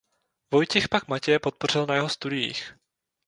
Vojtěch 0.53 0.89
pak 0.89 1.07
Matěje 1.07 1.39
podpořil 1.39 1.85
na 1.85 1.95
jeho 1.95 2.09
studiích. 2.09 2.75